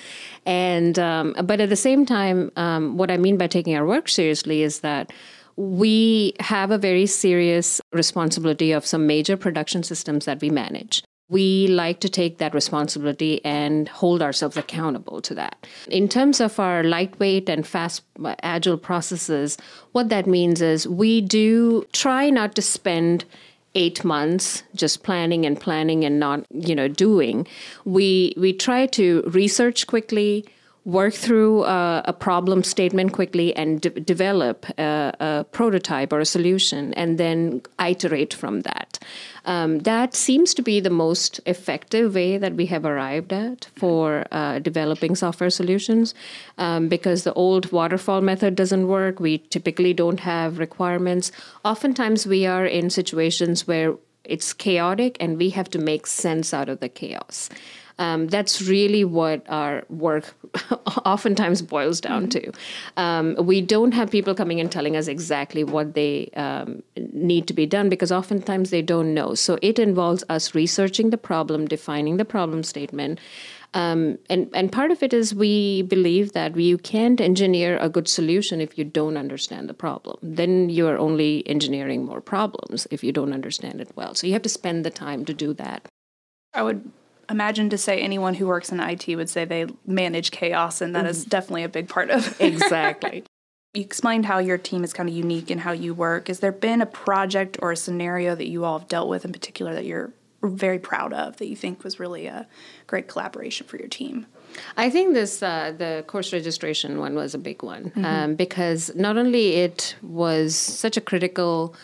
And 0.46 0.98
um, 0.98 1.34
but 1.44 1.60
at 1.60 1.68
the 1.68 1.76
same 1.76 2.06
time, 2.06 2.50
um, 2.56 2.96
what 2.96 3.10
I 3.10 3.16
mean 3.16 3.36
by 3.36 3.46
taking 3.46 3.76
our 3.76 3.86
work 3.86 4.08
seriously 4.08 4.62
is 4.62 4.80
that 4.80 5.12
we 5.56 6.34
have 6.38 6.70
a 6.70 6.78
very 6.78 7.06
serious 7.06 7.80
responsibility 7.92 8.70
of 8.70 8.86
some 8.86 9.06
major 9.06 9.36
production 9.36 9.82
systems 9.82 10.24
that 10.24 10.40
we 10.40 10.50
manage. 10.50 11.02
We 11.28 11.68
like 11.68 12.00
to 12.00 12.08
take 12.08 12.38
that 12.38 12.54
responsibility 12.54 13.44
and 13.44 13.88
hold 13.88 14.22
ourselves 14.22 14.56
accountable 14.56 15.20
to 15.22 15.34
that. 15.34 15.66
In 15.88 16.08
terms 16.08 16.40
of 16.40 16.58
our 16.58 16.82
lightweight 16.82 17.48
and 17.48 17.66
fast, 17.66 18.02
uh, 18.24 18.34
agile 18.42 18.78
processes, 18.78 19.58
what 19.92 20.08
that 20.08 20.26
means 20.26 20.62
is 20.62 20.88
we 20.88 21.20
do 21.20 21.84
try 21.92 22.30
not 22.30 22.54
to 22.54 22.62
spend 22.62 23.24
eight 23.74 24.02
months 24.04 24.62
just 24.74 25.02
planning 25.02 25.44
and 25.44 25.60
planning 25.60 26.04
and 26.04 26.18
not 26.18 26.44
you 26.50 26.74
know 26.74 26.88
doing 26.88 27.46
we 27.84 28.32
we 28.38 28.50
try 28.52 28.86
to 28.86 29.22
research 29.26 29.86
quickly 29.86 30.44
work 30.88 31.12
through 31.12 31.64
a, 31.64 32.02
a 32.06 32.14
problem 32.14 32.64
statement 32.64 33.12
quickly 33.12 33.54
and 33.54 33.82
de- 33.82 33.90
develop 33.90 34.64
a, 34.78 35.12
a, 35.20 35.44
prototype 35.52 36.14
or 36.14 36.20
a 36.20 36.24
solution 36.24 36.94
and 36.94 37.18
then 37.18 37.60
iterate 37.78 38.32
from 38.32 38.62
that. 38.62 38.98
Um, 39.44 39.80
that 39.80 40.14
seems 40.14 40.54
to 40.54 40.62
be 40.62 40.80
the 40.80 40.88
most 40.88 41.40
effective 41.44 42.14
way 42.14 42.38
that 42.38 42.54
we 42.54 42.64
have 42.66 42.86
arrived 42.86 43.34
at 43.34 43.68
for 43.76 44.24
uh, 44.32 44.60
developing 44.60 45.14
software 45.14 45.50
solutions 45.50 46.14
um, 46.56 46.88
because 46.88 47.24
the 47.24 47.34
old 47.34 47.70
waterfall 47.70 48.22
method 48.22 48.54
doesn't 48.54 48.88
work. 48.88 49.20
We 49.20 49.38
typically 49.50 49.92
don't 49.92 50.20
have 50.20 50.58
requirements. 50.58 51.32
Oftentimes, 51.66 52.26
we 52.26 52.46
are 52.46 52.64
in 52.64 52.88
situations 52.88 53.68
where 53.68 53.94
it's 54.24 54.54
chaotic 54.54 55.18
and 55.20 55.36
we 55.36 55.50
have 55.50 55.68
to 55.70 55.78
make 55.78 56.06
sense 56.06 56.54
out 56.54 56.70
of 56.70 56.80
the 56.80 56.88
chaos. 56.88 57.50
Um, 57.98 58.28
that's 58.28 58.62
really 58.62 59.04
what 59.04 59.44
our 59.48 59.84
work 59.88 60.34
oftentimes 61.04 61.62
boils 61.62 62.00
down 62.00 62.28
mm-hmm. 62.28 62.50
to. 62.50 63.02
Um, 63.02 63.36
we 63.40 63.60
don't 63.60 63.92
have 63.92 64.10
people 64.10 64.34
coming 64.34 64.60
and 64.60 64.70
telling 64.70 64.96
us 64.96 65.08
exactly 65.08 65.64
what 65.64 65.94
they 65.94 66.30
um, 66.36 66.82
need 67.12 67.48
to 67.48 67.54
be 67.54 67.66
done 67.66 67.88
because 67.88 68.12
oftentimes 68.12 68.70
they 68.70 68.82
don't 68.82 69.14
know. 69.14 69.34
So 69.34 69.58
it 69.62 69.78
involves 69.78 70.22
us 70.28 70.54
researching 70.54 71.10
the 71.10 71.18
problem, 71.18 71.66
defining 71.66 72.16
the 72.16 72.24
problem 72.24 72.62
statement. 72.62 73.18
Um, 73.74 74.18
and 74.30 74.48
and 74.54 74.72
part 74.72 74.90
of 74.90 75.02
it 75.02 75.12
is 75.12 75.34
we 75.34 75.82
believe 75.82 76.32
that 76.32 76.56
you 76.56 76.78
can't 76.78 77.20
engineer 77.20 77.76
a 77.78 77.90
good 77.90 78.08
solution 78.08 78.62
if 78.62 78.78
you 78.78 78.84
don't 78.84 79.18
understand 79.18 79.68
the 79.68 79.74
problem. 79.74 80.16
Then 80.22 80.70
you 80.70 80.86
are 80.88 80.96
only 80.96 81.46
engineering 81.46 82.04
more 82.04 82.22
problems 82.22 82.86
if 82.90 83.04
you 83.04 83.12
don't 83.12 83.34
understand 83.34 83.80
it 83.80 83.90
well. 83.94 84.14
So 84.14 84.26
you 84.26 84.32
have 84.32 84.42
to 84.42 84.48
spend 84.48 84.86
the 84.86 84.90
time 84.90 85.26
to 85.26 85.34
do 85.34 85.52
that. 85.54 85.86
I 86.54 86.62
would 86.62 86.90
imagine 87.30 87.70
to 87.70 87.78
say 87.78 88.00
anyone 88.00 88.34
who 88.34 88.46
works 88.46 88.72
in 88.72 88.80
IT 88.80 89.06
would 89.08 89.28
say 89.28 89.44
they 89.44 89.66
manage 89.86 90.30
chaos, 90.30 90.80
and 90.80 90.94
that 90.94 91.06
is 91.06 91.20
mm-hmm. 91.20 91.30
definitely 91.30 91.64
a 91.64 91.68
big 91.68 91.88
part 91.88 92.10
of 92.10 92.40
it. 92.40 92.54
Exactly. 92.54 93.24
you 93.74 93.82
explained 93.82 94.26
how 94.26 94.38
your 94.38 94.58
team 94.58 94.82
is 94.84 94.92
kind 94.92 95.08
of 95.08 95.14
unique 95.14 95.50
in 95.50 95.58
how 95.58 95.72
you 95.72 95.94
work. 95.94 96.28
Has 96.28 96.40
there 96.40 96.52
been 96.52 96.80
a 96.80 96.86
project 96.86 97.58
or 97.60 97.72
a 97.72 97.76
scenario 97.76 98.34
that 98.34 98.48
you 98.48 98.64
all 98.64 98.78
have 98.78 98.88
dealt 98.88 99.08
with 99.08 99.24
in 99.24 99.32
particular 99.32 99.74
that 99.74 99.84
you're 99.84 100.12
very 100.42 100.78
proud 100.78 101.12
of 101.12 101.36
that 101.38 101.48
you 101.48 101.56
think 101.56 101.82
was 101.82 101.98
really 101.98 102.26
a 102.26 102.46
great 102.86 103.08
collaboration 103.08 103.66
for 103.66 103.76
your 103.76 103.88
team? 103.88 104.26
I 104.76 104.88
think 104.88 105.14
this 105.14 105.42
uh, 105.42 105.74
the 105.76 106.04
course 106.06 106.32
registration 106.32 106.98
one 106.98 107.14
was 107.14 107.34
a 107.34 107.38
big 107.38 107.62
one 107.62 107.90
mm-hmm. 107.90 108.04
um, 108.04 108.34
because 108.34 108.94
not 108.94 109.18
only 109.18 109.54
it 109.54 109.94
was 110.02 110.56
such 110.56 110.96
a 110.96 111.00
critical 111.00 111.74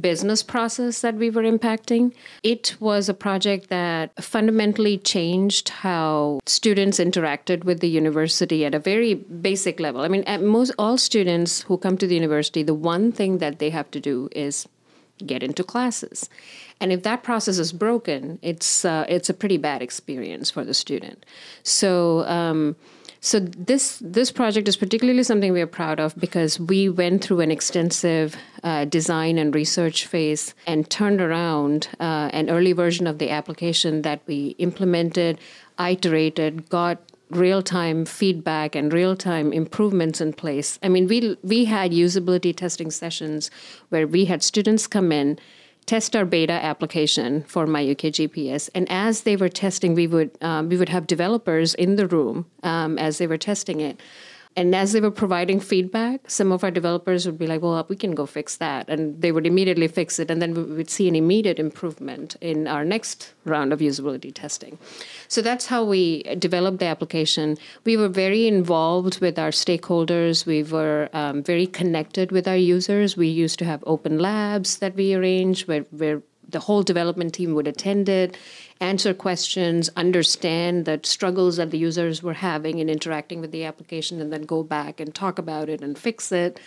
business 0.00 0.42
process 0.42 1.00
that 1.02 1.16
we 1.16 1.30
were 1.30 1.42
impacting. 1.42 2.14
It 2.42 2.76
was 2.80 3.08
a 3.08 3.14
project 3.14 3.68
that 3.68 4.22
fundamentally 4.22 4.98
changed 4.98 5.68
how 5.68 6.40
students 6.46 6.98
interacted 6.98 7.64
with 7.64 7.80
the 7.80 7.88
university 7.88 8.64
at 8.64 8.74
a 8.74 8.78
very 8.78 9.14
basic 9.14 9.80
level. 9.80 10.00
I 10.00 10.08
mean, 10.08 10.24
at 10.24 10.42
most 10.42 10.72
all 10.78 10.96
students 10.96 11.62
who 11.62 11.76
come 11.76 11.98
to 11.98 12.06
the 12.06 12.14
university, 12.14 12.62
the 12.62 12.74
one 12.74 13.12
thing 13.12 13.38
that 13.38 13.58
they 13.58 13.70
have 13.70 13.90
to 13.90 14.00
do 14.00 14.28
is 14.32 14.66
get 15.26 15.42
into 15.42 15.62
classes. 15.62 16.28
And 16.80 16.92
if 16.92 17.02
that 17.02 17.22
process 17.22 17.58
is 17.58 17.72
broken, 17.72 18.38
it's 18.42 18.84
uh, 18.84 19.04
it's 19.08 19.30
a 19.30 19.34
pretty 19.34 19.56
bad 19.58 19.82
experience 19.82 20.50
for 20.50 20.64
the 20.64 20.74
student. 20.74 21.24
So. 21.62 22.26
Um, 22.26 22.76
so 23.24 23.38
this 23.38 24.00
this 24.04 24.32
project 24.32 24.66
is 24.66 24.76
particularly 24.76 25.22
something 25.22 25.52
we 25.52 25.60
are 25.60 25.66
proud 25.68 26.00
of 26.00 26.14
because 26.16 26.58
we 26.58 26.88
went 26.88 27.22
through 27.22 27.38
an 27.38 27.52
extensive 27.52 28.36
uh, 28.64 28.84
design 28.84 29.38
and 29.38 29.54
research 29.54 30.06
phase 30.06 30.54
and 30.66 30.90
turned 30.90 31.20
around 31.20 31.88
uh, 32.00 32.30
an 32.32 32.50
early 32.50 32.72
version 32.72 33.06
of 33.06 33.18
the 33.18 33.30
application 33.30 34.02
that 34.02 34.22
we 34.26 34.56
implemented, 34.58 35.38
iterated, 35.78 36.68
got 36.68 36.98
real 37.30 37.62
time 37.62 38.04
feedback 38.04 38.74
and 38.74 38.92
real 38.92 39.14
time 39.14 39.52
improvements 39.52 40.20
in 40.20 40.32
place. 40.32 40.80
I 40.82 40.88
mean, 40.88 41.06
we 41.06 41.36
we 41.44 41.66
had 41.66 41.92
usability 41.92 42.56
testing 42.56 42.90
sessions 42.90 43.52
where 43.90 44.08
we 44.08 44.24
had 44.24 44.42
students 44.42 44.88
come 44.88 45.12
in 45.12 45.38
test 45.86 46.14
our 46.14 46.24
beta 46.24 46.52
application 46.52 47.42
for 47.44 47.66
MyUK 47.66 48.12
GPS. 48.12 48.70
And 48.74 48.86
as 48.90 49.22
they 49.22 49.36
were 49.36 49.48
testing, 49.48 49.94
we 49.94 50.06
would 50.06 50.30
um, 50.40 50.68
we 50.68 50.76
would 50.76 50.88
have 50.88 51.06
developers 51.06 51.74
in 51.74 51.96
the 51.96 52.06
room 52.06 52.46
um, 52.62 52.98
as 52.98 53.18
they 53.18 53.26
were 53.26 53.38
testing 53.38 53.80
it 53.80 54.00
and 54.54 54.74
as 54.74 54.92
they 54.92 55.00
were 55.00 55.10
providing 55.10 55.60
feedback, 55.60 56.30
some 56.30 56.52
of 56.52 56.62
our 56.62 56.70
developers 56.70 57.24
would 57.24 57.38
be 57.38 57.46
like, 57.46 57.62
well, 57.62 57.86
we 57.88 57.96
can 57.96 58.14
go 58.14 58.26
fix 58.26 58.56
that. 58.56 58.88
And 58.88 59.20
they 59.20 59.32
would 59.32 59.46
immediately 59.46 59.88
fix 59.88 60.18
it. 60.18 60.30
And 60.30 60.42
then 60.42 60.54
we 60.54 60.62
would 60.62 60.90
see 60.90 61.08
an 61.08 61.16
immediate 61.16 61.58
improvement 61.58 62.36
in 62.40 62.66
our 62.66 62.84
next 62.84 63.32
round 63.44 63.72
of 63.72 63.80
usability 63.80 64.32
testing. 64.34 64.78
So 65.28 65.40
that's 65.40 65.66
how 65.66 65.84
we 65.84 66.22
developed 66.38 66.80
the 66.80 66.86
application. 66.86 67.56
We 67.84 67.96
were 67.96 68.08
very 68.08 68.46
involved 68.46 69.20
with 69.20 69.38
our 69.38 69.50
stakeholders. 69.50 70.44
We 70.44 70.62
were 70.62 71.08
um, 71.14 71.42
very 71.42 71.66
connected 71.66 72.30
with 72.30 72.46
our 72.46 72.56
users. 72.56 73.16
We 73.16 73.28
used 73.28 73.58
to 73.60 73.64
have 73.64 73.82
open 73.86 74.18
labs 74.18 74.78
that 74.78 74.94
we 74.94 75.14
arranged 75.14 75.66
where, 75.66 75.82
where 75.90 76.22
the 76.52 76.60
whole 76.60 76.82
development 76.82 77.34
team 77.34 77.54
would 77.54 77.66
attend 77.66 78.08
it 78.08 78.36
answer 78.82 79.14
questions, 79.14 79.88
understand 79.96 80.84
the 80.84 81.00
struggles 81.04 81.56
that 81.56 81.70
the 81.70 81.78
users 81.78 82.22
were 82.22 82.34
having 82.34 82.80
in 82.80 82.88
interacting 82.88 83.40
with 83.40 83.52
the 83.52 83.64
application, 83.64 84.20
and 84.20 84.32
then 84.32 84.42
go 84.42 84.62
back 84.64 84.98
and 84.98 85.14
talk 85.14 85.38
about 85.38 85.68
it 85.68 85.80
and 85.80 85.96
fix 85.96 86.32
it. 86.32 86.58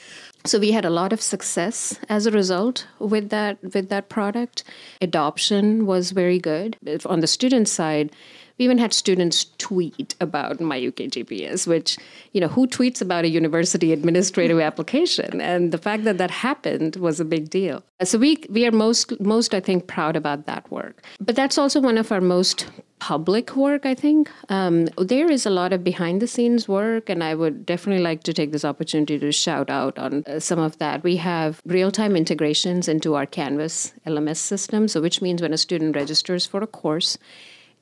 So 0.45 0.57
we 0.57 0.71
had 0.71 0.85
a 0.85 0.89
lot 0.89 1.11
of 1.11 1.21
success 1.21 1.99
as 2.07 2.25
a 2.25 2.31
result 2.31 2.87
with 2.99 3.29
that 3.29 3.61
with 3.61 3.89
that 3.89 4.07
product. 4.07 4.63
Adoption 5.01 5.85
was 5.85 6.11
very 6.11 6.39
good. 6.39 6.77
On 7.05 7.19
the 7.19 7.27
student 7.27 7.67
side, 7.67 8.11
we 8.57 8.65
even 8.65 8.77
had 8.77 8.93
students 8.93 9.45
tweet 9.57 10.15
about 10.21 10.59
MyUK 10.59 11.09
GPS, 11.09 11.67
which, 11.67 11.97
you 12.31 12.39
know, 12.39 12.47
who 12.47 12.67
tweets 12.67 13.01
about 13.01 13.25
a 13.25 13.29
university 13.29 13.91
administrative 13.91 14.59
application? 14.69 15.41
And 15.41 15.71
the 15.71 15.77
fact 15.77 16.03
that 16.05 16.17
that 16.17 16.31
happened 16.31 16.95
was 16.95 17.19
a 17.19 17.25
big 17.25 17.49
deal. 17.49 17.83
So 18.03 18.17
we, 18.17 18.43
we 18.49 18.65
are 18.65 18.71
most, 18.71 19.19
most, 19.19 19.53
I 19.53 19.59
think, 19.59 19.87
proud 19.87 20.15
about 20.15 20.45
that 20.45 20.69
work. 20.71 21.03
But 21.19 21.35
that's 21.35 21.57
also 21.57 21.81
one 21.81 21.97
of 21.97 22.11
our 22.11 22.21
most 22.21 22.67
public 22.99 23.55
work, 23.55 23.85
I 23.85 23.93
think. 23.93 24.31
Um, 24.49 24.85
there 24.97 25.29
is 25.29 25.45
a 25.45 25.49
lot 25.49 25.73
of 25.73 25.83
behind 25.83 26.21
the 26.21 26.27
scenes 26.27 26.67
work, 26.67 27.09
and 27.09 27.23
I 27.23 27.35
would 27.35 27.65
definitely 27.65 28.03
like 28.03 28.23
to 28.23 28.33
take 28.33 28.51
this 28.51 28.65
opportunity 28.65 29.19
to 29.19 29.31
shout 29.31 29.69
out 29.69 29.99
on 29.99 30.23
uh, 30.25 30.39
some 30.39 30.59
of 30.59 30.77
that. 30.79 31.03
We 31.03 31.17
have 31.17 31.61
real 31.65 31.91
time 31.91 32.15
integrations 32.15 32.87
into 32.87 33.15
our 33.15 33.25
Canvas 33.25 33.93
LMS 34.07 34.37
system, 34.37 34.87
so 34.87 35.01
which 35.01 35.21
means 35.21 35.41
when 35.41 35.53
a 35.53 35.57
student 35.57 35.95
registers 35.95 36.45
for 36.45 36.61
a 36.61 36.67
course, 36.67 37.17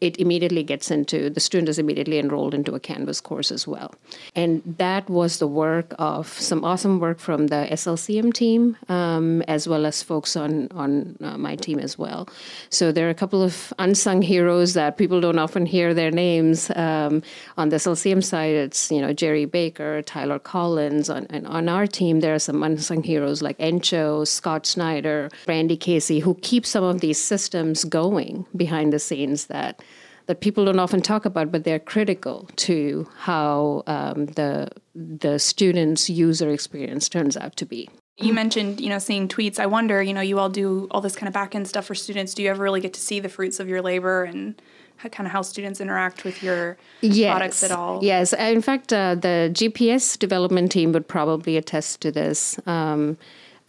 it 0.03 0.19
immediately 0.19 0.63
gets 0.63 0.91
into 0.91 1.29
the 1.29 1.39
student 1.39 1.69
is 1.69 1.79
immediately 1.79 2.19
enrolled 2.19 2.53
into 2.53 2.75
a 2.75 2.79
Canvas 2.79 3.21
course 3.21 3.51
as 3.53 3.65
well. 3.65 3.95
And 4.35 4.61
that 4.77 5.09
was 5.09 5.39
the 5.39 5.47
work 5.47 5.95
of 5.97 6.27
some 6.27 6.65
awesome 6.65 6.99
work 6.99 7.19
from 7.19 7.47
the 7.47 7.67
SLCM 7.71 8.33
team, 8.33 8.75
um, 8.89 9.41
as 9.43 9.65
well 9.65 9.85
as 9.85 10.03
folks 10.03 10.35
on 10.35 10.67
on 10.71 11.17
uh, 11.21 11.37
my 11.37 11.55
team 11.55 11.79
as 11.79 11.97
well. 11.97 12.27
So 12.69 12.91
there 12.91 13.07
are 13.07 13.15
a 13.17 13.21
couple 13.23 13.41
of 13.41 13.73
unsung 13.79 14.21
heroes 14.21 14.73
that 14.73 14.97
people 14.97 15.21
don't 15.21 15.39
often 15.39 15.65
hear 15.65 15.93
their 15.93 16.11
names. 16.11 16.69
Um, 16.75 17.23
on 17.57 17.69
the 17.69 17.77
SLCM 17.77 18.21
side, 18.23 18.55
it's 18.55 18.91
you 18.91 18.99
know 18.99 19.13
Jerry 19.13 19.45
Baker, 19.45 20.01
Tyler 20.01 20.39
Collins. 20.39 21.09
On, 21.09 21.25
and 21.29 21.47
on 21.47 21.69
our 21.69 21.87
team, 21.87 22.19
there 22.19 22.35
are 22.35 22.43
some 22.49 22.61
unsung 22.61 23.03
heroes 23.03 23.41
like 23.41 23.57
Encho, 23.59 24.27
Scott 24.27 24.65
Snyder, 24.65 25.29
Randy 25.47 25.77
Casey, 25.77 26.19
who 26.19 26.35
keep 26.41 26.65
some 26.65 26.83
of 26.83 26.99
these 26.99 27.23
systems 27.23 27.85
going 27.85 28.45
behind 28.53 28.91
the 28.91 28.99
scenes 28.99 29.45
that 29.45 29.81
that 30.27 30.41
people 30.41 30.65
don't 30.65 30.79
often 30.79 31.01
talk 31.01 31.25
about, 31.25 31.51
but 31.51 31.63
they're 31.63 31.79
critical 31.79 32.49
to 32.57 33.07
how 33.17 33.83
um, 33.87 34.27
the 34.27 34.69
the 34.95 35.39
student's 35.39 36.09
user 36.09 36.49
experience 36.49 37.09
turns 37.09 37.35
out 37.35 37.55
to 37.57 37.65
be. 37.65 37.89
You 38.17 38.31
mentioned, 38.31 38.79
you 38.79 38.89
know, 38.89 38.99
seeing 38.99 39.27
tweets. 39.27 39.59
I 39.59 39.65
wonder, 39.65 40.01
you 40.01 40.13
know, 40.13 40.21
you 40.21 40.37
all 40.37 40.49
do 40.49 40.87
all 40.91 41.01
this 41.01 41.15
kind 41.15 41.27
of 41.27 41.33
back 41.33 41.55
end 41.55 41.67
stuff 41.67 41.85
for 41.85 41.95
students. 41.95 42.35
Do 42.35 42.43
you 42.43 42.51
ever 42.51 42.61
really 42.61 42.79
get 42.79 42.93
to 42.93 43.01
see 43.01 43.19
the 43.19 43.29
fruits 43.29 43.59
of 43.59 43.67
your 43.67 43.81
labor 43.81 44.23
and 44.23 44.61
how, 44.97 45.09
kind 45.09 45.25
of 45.25 45.31
how 45.31 45.41
students 45.41 45.81
interact 45.81 46.23
with 46.23 46.43
your 46.43 46.77
yes. 47.01 47.31
products 47.31 47.63
at 47.63 47.71
all? 47.71 48.03
Yes. 48.03 48.31
In 48.33 48.61
fact, 48.61 48.93
uh, 48.93 49.15
the 49.15 49.49
GPS 49.51 50.17
development 50.19 50.71
team 50.71 50.91
would 50.91 51.07
probably 51.07 51.57
attest 51.57 52.01
to 52.01 52.11
this. 52.11 52.59
Um, 52.67 53.17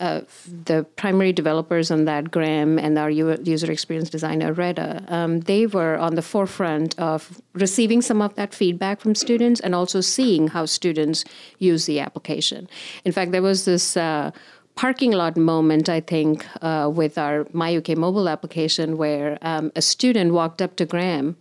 uh, 0.01 0.23
the 0.65 0.85
primary 0.97 1.33
developers 1.33 1.91
on 1.91 2.05
that, 2.05 2.31
Graham 2.31 2.79
and 2.79 2.99
our 2.99 3.11
user 3.11 3.71
experience 3.71 4.11
designer, 4.11 4.53
Reda, 4.53 5.05
um, 5.09 5.41
they 5.41 5.67
were 5.67 5.97
on 5.97 6.15
the 6.15 6.23
forefront 6.23 6.99
of 6.99 7.41
receiving 7.53 8.03
some 8.03 8.21
of 8.21 8.35
that 8.35 8.53
feedback 8.53 9.01
from 9.01 9.15
students 9.15 9.61
and 9.61 9.75
also 9.75 10.01
seeing 10.01 10.49
how 10.49 10.67
students 10.67 11.25
use 11.59 11.87
the 11.87 12.01
application. 12.01 12.69
In 13.05 13.13
fact, 13.13 13.33
there 13.33 13.43
was 13.43 13.65
this 13.65 13.97
uh, 13.97 14.33
parking 14.75 15.13
lot 15.13 15.37
moment, 15.37 15.89
I 15.89 16.01
think, 16.01 16.45
uh, 16.61 16.91
with 16.93 17.17
our 17.17 17.45
MyUK 17.45 17.97
mobile 17.97 18.29
application, 18.29 18.97
where 18.97 19.39
um, 19.43 19.71
a 19.77 19.83
student 19.83 20.33
walked 20.33 20.61
up 20.61 20.77
to 20.77 20.85
Graham 20.85 21.37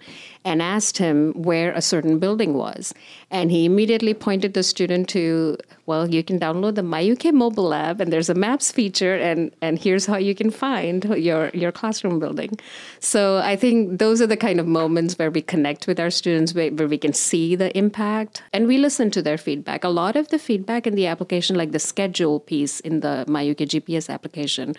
and 0.45 0.61
asked 0.61 0.97
him 0.97 1.33
where 1.33 1.71
a 1.71 1.81
certain 1.81 2.19
building 2.19 2.53
was. 2.53 2.93
And 3.31 3.49
he 3.49 3.65
immediately 3.65 4.13
pointed 4.13 4.53
the 4.53 4.63
student 4.63 5.07
to, 5.09 5.57
well, 5.85 6.09
you 6.09 6.23
can 6.23 6.39
download 6.39 6.75
the 6.75 6.81
MyUK 6.81 7.33
mobile 7.33 7.73
app, 7.73 7.99
and 7.99 8.11
there's 8.11 8.29
a 8.29 8.33
maps 8.33 8.71
feature, 8.71 9.15
and, 9.15 9.51
and 9.61 9.79
here's 9.79 10.05
how 10.05 10.17
you 10.17 10.35
can 10.35 10.51
find 10.51 11.05
your, 11.17 11.49
your 11.53 11.71
classroom 11.71 12.19
building. 12.19 12.59
So 12.99 13.37
I 13.37 13.55
think 13.55 13.99
those 13.99 14.21
are 14.21 14.27
the 14.27 14.37
kind 14.37 14.59
of 14.59 14.67
moments 14.67 15.17
where 15.17 15.31
we 15.31 15.41
connect 15.41 15.87
with 15.87 15.99
our 15.99 16.09
students, 16.09 16.53
where, 16.53 16.71
where 16.71 16.87
we 16.87 16.97
can 16.97 17.13
see 17.13 17.55
the 17.55 17.75
impact, 17.77 18.43
and 18.51 18.67
we 18.67 18.77
listen 18.77 19.11
to 19.11 19.21
their 19.21 19.37
feedback. 19.37 19.83
A 19.83 19.89
lot 19.89 20.15
of 20.15 20.27
the 20.27 20.39
feedback 20.39 20.85
in 20.85 20.95
the 20.95 21.07
application, 21.07 21.55
like 21.55 21.71
the 21.71 21.79
schedule 21.79 22.39
piece 22.39 22.79
in 22.81 22.99
the 22.99 23.25
MyUK 23.27 23.67
GPS 23.67 24.09
application, 24.09 24.75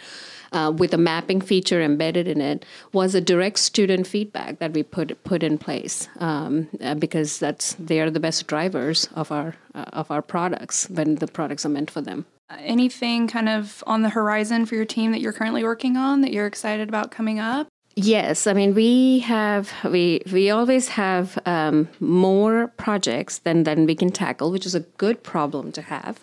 uh, 0.54 0.70
with 0.70 0.94
a 0.94 0.98
mapping 0.98 1.40
feature 1.40 1.82
embedded 1.82 2.28
in 2.28 2.40
it 2.40 2.64
was 2.92 3.14
a 3.14 3.20
direct 3.20 3.58
student 3.58 4.06
feedback 4.06 4.58
that 4.60 4.72
we 4.72 4.82
put 4.82 5.22
put 5.24 5.42
in 5.42 5.53
place 5.58 6.08
um, 6.18 6.68
uh, 6.80 6.94
because 6.94 7.38
that's 7.38 7.74
they 7.74 8.00
are 8.00 8.10
the 8.10 8.20
best 8.20 8.46
drivers 8.46 9.08
of 9.14 9.30
our 9.32 9.54
uh, 9.74 9.84
of 9.92 10.10
our 10.10 10.22
products 10.22 10.88
when 10.90 11.16
the 11.16 11.26
products 11.26 11.64
are 11.64 11.70
meant 11.70 11.90
for 11.90 12.00
them. 12.00 12.26
Anything 12.58 13.26
kind 13.26 13.48
of 13.48 13.82
on 13.86 14.02
the 14.02 14.10
horizon 14.10 14.66
for 14.66 14.74
your 14.74 14.84
team 14.84 15.12
that 15.12 15.20
you're 15.20 15.32
currently 15.32 15.64
working 15.64 15.96
on 15.96 16.20
that 16.20 16.32
you're 16.32 16.46
excited 16.46 16.88
about 16.88 17.10
coming 17.10 17.38
up? 17.38 17.68
Yes, 17.96 18.48
I 18.48 18.54
mean 18.54 18.74
we 18.74 19.20
have 19.20 19.72
we 19.84 20.20
we 20.32 20.50
always 20.50 20.88
have 20.88 21.38
um, 21.46 21.88
more 22.00 22.72
projects 22.76 23.38
than 23.38 23.62
than 23.62 23.86
we 23.86 23.94
can 23.94 24.10
tackle, 24.10 24.50
which 24.50 24.66
is 24.66 24.74
a 24.74 24.80
good 24.98 25.22
problem 25.22 25.70
to 25.72 25.82
have. 25.82 26.18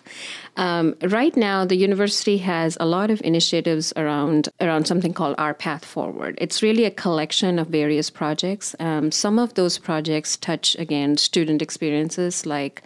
Um, 0.58 0.94
right 1.02 1.34
now, 1.34 1.64
the 1.64 1.76
university 1.76 2.36
has 2.38 2.76
a 2.78 2.84
lot 2.84 3.10
of 3.10 3.22
initiatives 3.22 3.90
around 3.96 4.50
around 4.60 4.86
something 4.86 5.14
called 5.14 5.34
Our 5.38 5.54
Path 5.54 5.86
Forward. 5.86 6.36
It's 6.38 6.62
really 6.62 6.84
a 6.84 6.90
collection 6.90 7.58
of 7.58 7.68
various 7.68 8.10
projects. 8.10 8.76
Um, 8.78 9.10
some 9.10 9.38
of 9.38 9.54
those 9.54 9.78
projects 9.78 10.36
touch 10.36 10.76
again 10.76 11.16
student 11.16 11.62
experiences, 11.62 12.44
like 12.44 12.82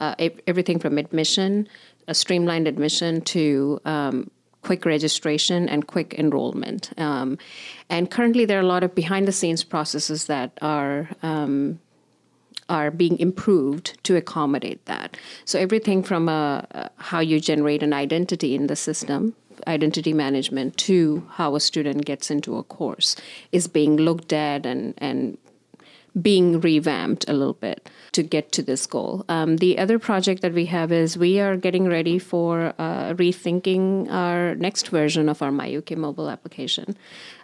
uh, 0.00 0.14
everything 0.46 0.78
from 0.78 0.96
admission, 0.96 1.68
a 2.08 2.14
streamlined 2.14 2.66
admission 2.66 3.20
to 3.20 3.80
um, 3.84 4.30
quick 4.62 4.84
registration 4.84 5.68
and 5.68 5.86
quick 5.86 6.14
enrollment. 6.18 6.90
Um, 6.98 7.38
and 7.88 8.10
currently, 8.10 8.44
there 8.44 8.58
are 8.58 8.62
a 8.62 8.66
lot 8.66 8.84
of 8.84 8.94
behind 8.94 9.26
the 9.26 9.32
scenes 9.32 9.64
processes 9.64 10.26
that 10.26 10.58
are. 10.62 11.10
Um, 11.22 11.80
are 12.68 12.92
being 12.92 13.18
improved 13.18 13.98
to 14.04 14.14
accommodate 14.14 14.84
that. 14.84 15.16
So 15.44 15.58
everything 15.58 16.04
from 16.04 16.28
uh, 16.28 16.62
uh, 16.72 16.88
how 16.98 17.18
you 17.18 17.40
generate 17.40 17.82
an 17.82 17.92
identity 17.92 18.54
in 18.54 18.68
the 18.68 18.76
system 18.76 19.34
identity 19.66 20.12
management 20.12 20.76
to 20.78 21.26
how 21.32 21.54
a 21.54 21.60
student 21.60 22.04
gets 22.04 22.30
into 22.30 22.56
a 22.56 22.62
course 22.62 23.16
is 23.52 23.68
being 23.68 23.96
looked 23.96 24.32
at 24.32 24.64
and 24.66 24.94
and 24.98 25.36
being 26.20 26.60
revamped 26.60 27.28
a 27.28 27.32
little 27.32 27.54
bit 27.54 27.88
to 28.12 28.22
get 28.22 28.52
to 28.52 28.62
this 28.62 28.86
goal. 28.86 29.24
Um, 29.28 29.58
the 29.58 29.78
other 29.78 29.98
project 29.98 30.42
that 30.42 30.52
we 30.52 30.66
have 30.66 30.90
is 30.90 31.16
we 31.16 31.40
are 31.40 31.56
getting 31.56 31.88
ready 31.88 32.18
for 32.18 32.74
uh, 32.78 33.14
rethinking 33.14 34.10
our 34.10 34.54
next 34.56 34.88
version 34.88 35.28
of 35.28 35.42
our 35.42 35.50
MyUK 35.50 35.96
mobile 35.96 36.28
application. 36.28 36.96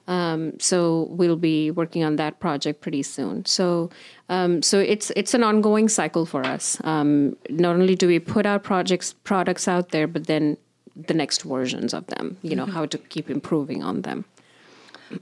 Um, 0.08 0.58
so 0.58 1.08
we'll 1.10 1.36
be 1.36 1.70
working 1.70 2.04
on 2.04 2.16
that 2.16 2.38
project 2.40 2.80
pretty 2.80 3.02
soon. 3.02 3.44
So 3.44 3.90
um, 4.28 4.62
so 4.62 4.78
it's 4.78 5.10
it's 5.16 5.34
an 5.34 5.42
ongoing 5.42 5.88
cycle 5.88 6.26
for 6.26 6.44
us. 6.44 6.78
Um, 6.84 7.36
not 7.50 7.76
only 7.76 7.94
do 7.94 8.06
we 8.06 8.18
put 8.18 8.46
our 8.46 8.58
projects 8.58 9.12
products 9.24 9.68
out 9.68 9.90
there, 9.90 10.06
but 10.06 10.26
then 10.26 10.56
the 10.96 11.14
next 11.14 11.42
versions 11.42 11.92
of 11.92 12.06
them. 12.06 12.36
You 12.42 12.56
know 12.56 12.64
mm-hmm. 12.64 12.72
how 12.72 12.86
to 12.86 12.98
keep 12.98 13.30
improving 13.30 13.82
on 13.82 14.02
them. 14.02 14.24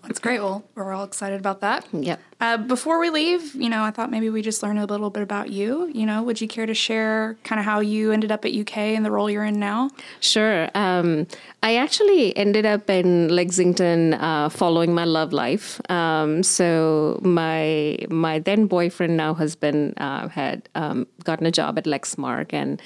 That's 0.02 0.18
great. 0.18 0.40
Well, 0.40 0.64
we're 0.74 0.92
all 0.92 1.04
excited 1.04 1.38
about 1.38 1.60
that. 1.60 1.86
Yep. 1.92 2.20
Uh, 2.40 2.56
before 2.56 2.98
we 2.98 3.10
leave, 3.10 3.54
you 3.54 3.68
know, 3.68 3.82
I 3.82 3.90
thought 3.90 4.10
maybe 4.10 4.28
we 4.30 4.42
just 4.42 4.62
learn 4.62 4.78
a 4.78 4.86
little 4.86 5.10
bit 5.10 5.22
about 5.22 5.50
you. 5.50 5.90
You 5.94 6.06
know, 6.06 6.22
would 6.22 6.40
you 6.40 6.48
care 6.48 6.66
to 6.66 6.74
share 6.74 7.36
kind 7.44 7.58
of 7.58 7.64
how 7.64 7.80
you 7.80 8.12
ended 8.12 8.32
up 8.32 8.44
at 8.44 8.52
UK 8.52 8.76
and 8.76 9.04
the 9.04 9.10
role 9.10 9.30
you're 9.30 9.44
in 9.44 9.58
now? 9.58 9.90
Sure. 10.20 10.68
Um, 10.74 11.26
I 11.62 11.76
actually 11.76 12.36
ended 12.36 12.66
up 12.66 12.90
in 12.90 13.28
Lexington 13.28 14.14
uh, 14.14 14.48
following 14.48 14.94
my 14.94 15.04
love 15.04 15.32
life. 15.32 15.80
Um, 15.90 16.42
so 16.42 17.18
my 17.22 17.98
my 18.10 18.38
then 18.38 18.66
boyfriend, 18.66 19.16
now 19.16 19.34
husband, 19.34 19.94
uh, 19.98 20.28
had 20.28 20.68
um, 20.74 21.06
gotten 21.24 21.46
a 21.46 21.50
job 21.50 21.78
at 21.78 21.84
Lexmark 21.84 22.52
and 22.52 22.80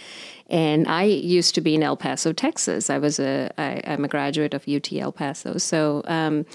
and 0.50 0.88
I 0.88 1.04
used 1.04 1.54
to 1.56 1.60
be 1.60 1.74
in 1.74 1.82
El 1.82 1.96
Paso, 1.96 2.32
Texas. 2.32 2.88
I 2.88 2.98
was 2.98 3.18
a 3.18 3.50
I, 3.58 3.82
I'm 3.84 4.04
a 4.04 4.08
graduate 4.08 4.54
of 4.54 4.66
UT 4.66 4.90
El 4.92 5.12
Paso. 5.12 5.58
So 5.58 6.02
um, 6.06 6.46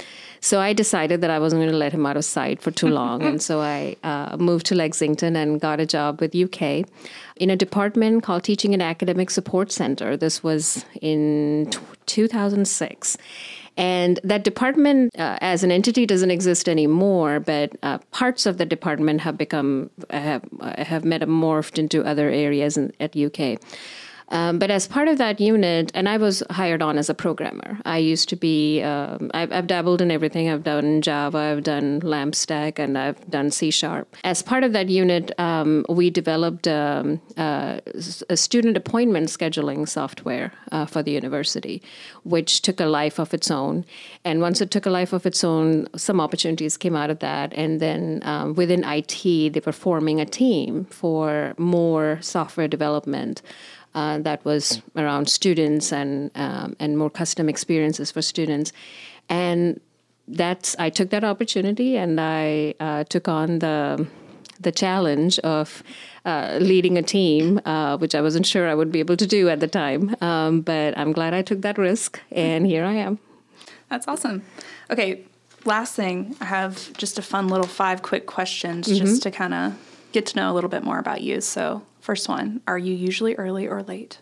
so 0.44 0.60
I 0.60 0.74
decided 0.74 1.22
that 1.22 1.30
I 1.30 1.40
wasn't 1.40 1.62
going 1.62 1.72
to 1.72 1.78
let 1.78 1.94
him 1.94 2.06
out 2.06 2.18
of 2.18 2.26
sight 2.26 2.62
for 2.62 2.70
too 2.70 2.90
long, 2.90 3.24
and 3.24 3.42
so 3.42 3.62
I 3.62 3.96
uh, 4.04 4.36
moved 4.38 4.66
to 4.66 4.76
Lexington 4.76 5.38
and 5.38 5.62
got 5.62 5.80
a 5.80 5.86
job 5.86 6.20
with 6.20 6.36
UK 6.36 6.86
in 7.38 7.50
a 7.50 7.56
department 7.56 8.24
called 8.24 8.44
Teaching 8.44 8.74
and 8.74 8.84
Academic 8.84 9.30
Support 9.30 9.72
Center. 9.72 10.18
This 10.18 10.44
was 10.44 10.84
in 11.02 11.70
t- 11.72 11.80
2006. 12.08 13.18
And 13.78 14.20
that 14.24 14.44
department, 14.44 15.18
uh, 15.18 15.38
as 15.40 15.64
an 15.64 15.72
entity, 15.72 16.06
doesn't 16.06 16.30
exist 16.30 16.68
anymore. 16.68 17.40
But 17.40 17.72
uh, 17.82 18.00
parts 18.12 18.46
of 18.46 18.58
the 18.58 18.66
department 18.66 19.22
have 19.22 19.38
become 19.38 19.90
have 20.10 20.44
have 20.78 21.04
metamorphed 21.04 21.80
into 21.80 22.04
other 22.04 22.30
areas 22.30 22.78
in, 22.78 22.92
at 23.00 23.16
UK. 23.16 23.60
Um, 24.34 24.58
but 24.58 24.72
as 24.72 24.88
part 24.88 25.08
of 25.08 25.20
that 25.20 25.40
unit, 25.40 25.92
and 25.94 26.10
I 26.10 26.18
was 26.18 26.42
hired 26.50 26.82
on 26.82 26.98
as 26.98 27.08
a 27.08 27.14
programmer. 27.14 27.78
I 27.86 28.00
used 28.00 28.30
to 28.30 28.36
be, 28.36 28.82
um, 28.82 29.30
I've, 29.36 29.52
I've, 29.52 29.68
dabbled 29.68 30.02
in 30.02 30.10
everything. 30.10 30.50
I've 30.50 30.64
done 30.64 31.04
Java, 31.04 31.38
I've 31.38 31.64
done 31.64 32.00
LAMP 32.00 32.34
stack, 32.34 32.80
and 32.80 32.98
I've 32.98 33.30
done 33.30 33.52
C 33.52 33.70
Sharp. 33.70 34.16
As 34.24 34.42
part 34.42 34.64
of 34.64 34.74
that 34.74 34.90
unit, 34.90 35.32
um, 35.40 35.86
we 35.88 36.10
developed 36.10 36.68
um, 36.68 37.22
uh, 37.38 37.80
a 38.28 38.36
student 38.36 38.76
appointment 38.76 39.30
scheduling 39.30 39.88
software 39.88 40.52
uh, 40.72 40.88
for 40.88 41.04
the 41.04 41.12
university, 41.12 41.84
which 42.24 42.64
took 42.64 42.80
a 42.80 42.86
life 42.86 43.20
of 43.20 43.36
its 43.36 43.52
own. 43.52 43.86
And 44.26 44.42
once 44.42 44.62
it 44.62 44.72
took 44.72 44.88
a 44.88 44.90
life 44.90 45.14
of 45.14 45.28
its 45.28 45.44
own, 45.44 45.88
some 45.96 46.20
opportunities 46.20 46.76
came 46.76 46.96
out 46.96 47.12
of 47.12 47.20
that. 47.20 47.54
And 47.54 47.80
then 47.80 48.22
um, 48.24 48.56
within 48.56 48.84
IT, 48.84 49.54
they 49.54 49.62
were 49.64 49.72
forming 49.72 50.20
a 50.20 50.26
team 50.26 50.86
for 50.86 51.54
more 51.60 52.18
software 52.22 52.68
development 52.68 53.44
uh, 53.96 54.20
that 54.20 54.44
was 54.46 54.82
around 54.96 55.30
students 55.30 55.92
and 55.92 56.32
um, 56.36 56.76
and 56.80 56.98
more 56.98 57.10
custom 57.10 57.50
experiences 57.50 58.12
for 58.12 58.22
students, 58.22 58.72
and 59.30 59.80
that's 60.28 60.76
I 60.80 60.90
took 60.90 61.10
that 61.10 61.24
opportunity 61.24 61.98
and 61.98 62.20
I 62.20 62.76
uh, 62.80 63.04
took 63.06 63.28
on 63.28 63.60
the 63.60 64.08
the 64.60 64.72
challenge 64.72 65.40
of 65.40 65.84
uh, 66.26 66.58
leading 66.62 66.98
a 66.98 67.04
team, 67.04 67.60
uh, 67.66 67.98
which 67.98 68.16
I 68.16 68.22
wasn't 68.22 68.46
sure 68.46 68.70
I 68.70 68.76
would 68.76 68.92
be 68.92 69.00
able 69.00 69.18
to 69.18 69.28
do 69.28 69.50
at 69.50 69.60
the 69.60 69.68
time. 69.68 70.16
Um, 70.22 70.62
but 70.62 70.98
I'm 70.98 71.12
glad 71.12 71.34
I 71.34 71.42
took 71.42 71.62
that 71.62 71.78
risk, 71.78 72.20
and 72.32 72.66
here 72.66 72.86
I 72.86 72.94
am. 72.94 73.20
That's 73.90 74.08
awesome. 74.08 74.44
Okay, 74.90 75.26
last 75.66 75.96
thing, 75.96 76.36
I 76.42 76.46
have 76.46 76.94
just 76.94 77.20
a 77.20 77.22
fun 77.22 77.48
little 77.48 77.68
five 77.68 78.02
quick 78.02 78.26
questions 78.26 78.88
mm-hmm. 78.88 79.06
just 79.06 79.24
to 79.24 79.32
kind 79.32 79.54
of 79.54 79.74
get 80.12 80.26
to 80.28 80.36
know 80.36 80.52
a 80.52 80.54
little 80.54 80.70
bit 80.70 80.84
more 80.84 81.00
about 81.00 81.22
you. 81.22 81.42
So, 81.42 81.84
first 82.04 82.28
one 82.30 82.62
Are 82.68 82.78
you 82.78 82.94
usually 82.94 83.36
early 83.36 83.68
or 83.68 83.82
late? 83.82 84.20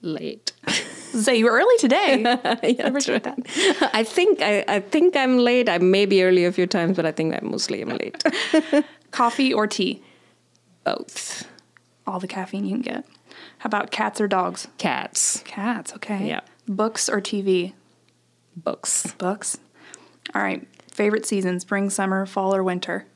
Late. 0.00 0.52
so 1.12 1.30
you 1.30 1.44
were 1.44 1.52
early 1.52 1.76
today. 1.78 2.22
yeah, 2.22 2.88
right. 2.88 3.22
that. 3.22 3.90
I 3.94 4.02
think 4.02 4.42
I, 4.42 4.64
I 4.66 4.80
think 4.80 5.14
I'm 5.14 5.38
late. 5.38 5.68
I 5.68 5.78
may 5.78 6.06
be 6.06 6.24
early 6.24 6.44
a 6.44 6.50
few 6.50 6.66
times, 6.66 6.96
but 6.96 7.06
I 7.06 7.12
think 7.12 7.34
I 7.34 7.40
mostly 7.42 7.82
am 7.82 7.90
late. 7.90 8.24
Coffee 9.12 9.52
or 9.52 9.66
tea? 9.68 10.02
Both. 10.82 11.46
All 12.06 12.18
the 12.18 12.26
caffeine 12.26 12.64
you 12.64 12.72
can 12.72 12.82
get. 12.82 13.04
How 13.58 13.68
about 13.68 13.92
cats 13.92 14.20
or 14.20 14.26
dogs? 14.26 14.66
Cats. 14.78 15.42
Cats, 15.44 15.92
okay. 15.94 16.26
Yeah. 16.26 16.40
Books 16.66 17.08
or 17.08 17.20
TV? 17.20 17.74
Books. 18.56 19.14
Books. 19.18 19.58
All 20.34 20.42
right. 20.42 20.66
Favorite 20.90 21.26
season, 21.26 21.60
spring, 21.60 21.90
summer, 21.90 22.26
fall, 22.26 22.54
or 22.54 22.64
winter? 22.64 23.06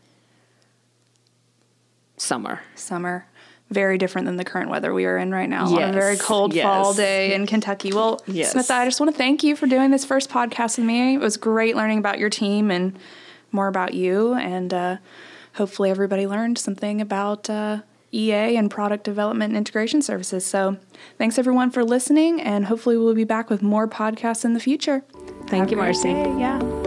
Summer. 2.26 2.60
Summer. 2.74 3.26
Very 3.70 3.98
different 3.98 4.26
than 4.26 4.36
the 4.36 4.44
current 4.44 4.70
weather 4.70 4.92
we 4.94 5.06
are 5.06 5.16
in 5.16 5.32
right 5.32 5.48
now 5.48 5.68
yes. 5.68 5.82
on 5.82 5.90
a 5.90 5.92
very 5.92 6.16
cold 6.16 6.54
yes. 6.54 6.64
fall 6.64 6.94
day 6.94 7.34
in 7.34 7.46
Kentucky. 7.46 7.92
Well, 7.92 8.20
yes. 8.26 8.54
Smitha, 8.54 8.72
I 8.72 8.84
just 8.84 9.00
want 9.00 9.10
to 9.10 9.18
thank 9.18 9.42
you 9.42 9.56
for 9.56 9.66
doing 9.66 9.90
this 9.90 10.04
first 10.04 10.30
podcast 10.30 10.78
with 10.78 10.86
me. 10.86 11.14
It 11.14 11.20
was 11.20 11.36
great 11.36 11.74
learning 11.74 11.98
about 11.98 12.18
your 12.18 12.30
team 12.30 12.70
and 12.70 12.96
more 13.50 13.66
about 13.66 13.94
you. 13.94 14.34
And 14.34 14.72
uh, 14.72 14.96
hopefully, 15.54 15.90
everybody 15.90 16.28
learned 16.28 16.58
something 16.58 17.00
about 17.00 17.50
uh, 17.50 17.80
EA 18.12 18.56
and 18.56 18.70
product 18.70 19.02
development 19.02 19.50
and 19.50 19.58
integration 19.58 20.00
services. 20.00 20.46
So, 20.46 20.76
thanks 21.18 21.36
everyone 21.36 21.72
for 21.72 21.84
listening. 21.84 22.40
And 22.40 22.66
hopefully, 22.66 22.96
we'll 22.96 23.14
be 23.14 23.24
back 23.24 23.50
with 23.50 23.62
more 23.62 23.88
podcasts 23.88 24.44
in 24.44 24.52
the 24.52 24.60
future. 24.60 25.02
Thank 25.48 25.62
Have 25.62 25.70
you, 25.72 25.76
Marcy. 25.76 26.10
Yeah. 26.10 26.85